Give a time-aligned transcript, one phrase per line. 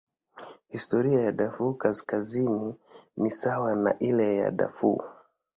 [0.67, 2.75] Historia ya Darfur Kaskazini
[3.17, 5.13] ni sawa na ile ya Darfur.